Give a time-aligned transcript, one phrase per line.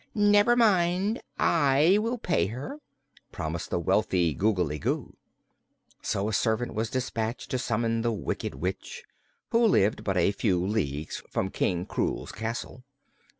[0.15, 2.79] "Never mind; I will pay her,"
[3.31, 5.15] promised the wealthy Googly Goo.
[6.01, 9.03] So a servant was dispatched to summon the Wicked Witch,
[9.51, 12.83] who lived but a few leagues from King Krewl's castle.